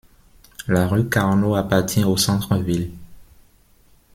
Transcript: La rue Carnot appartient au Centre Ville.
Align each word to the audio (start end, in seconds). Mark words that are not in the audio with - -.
La 0.67 0.87
rue 0.87 1.07
Carnot 1.07 1.53
appartient 1.53 2.03
au 2.03 2.17
Centre 2.17 2.57
Ville. 2.57 2.89